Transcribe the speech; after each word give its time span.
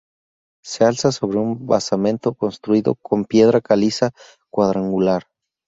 Se 0.63 0.83
alza 0.83 1.11
sobre 1.11 1.37
un 1.37 1.67
basamento 1.67 2.33
construido 2.33 2.95
con 2.95 3.23
piedra 3.23 3.61
caliza 3.61 4.09
cuadrangular. 4.49 5.27